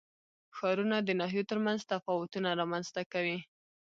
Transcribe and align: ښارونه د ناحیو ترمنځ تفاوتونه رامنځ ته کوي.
ښارونه 0.57 0.97
د 1.03 1.09
ناحیو 1.19 1.49
ترمنځ 1.51 1.79
تفاوتونه 1.91 2.49
رامنځ 2.59 2.87
ته 2.95 3.01
کوي. 3.13 3.37